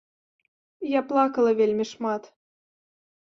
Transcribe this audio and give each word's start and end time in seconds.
Я 0.91 1.01
плакала 1.11 1.49
вельмі 1.61 1.85
шмат. 1.91 2.23